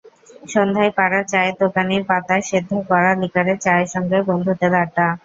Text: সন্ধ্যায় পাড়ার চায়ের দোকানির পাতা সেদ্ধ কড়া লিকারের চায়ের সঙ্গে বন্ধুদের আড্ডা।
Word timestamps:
সন্ধ্যায় 0.49 0.91
পাড়ার 0.97 1.23
চায়ের 1.31 1.55
দোকানির 1.61 2.03
পাতা 2.09 2.35
সেদ্ধ 2.49 2.71
কড়া 2.89 3.11
লিকারের 3.21 3.57
চায়ের 3.65 3.89
সঙ্গে 3.93 4.17
বন্ধুদের 4.29 4.73
আড্ডা। 4.81 5.07